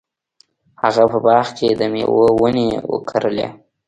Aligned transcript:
هغه 0.81 1.03
په 1.11 1.17
باغ 1.25 1.45
کې 1.57 1.67
د 1.79 1.81
میوو 1.93 2.25
ونې 2.41 2.69
وکرلې. 2.93 3.47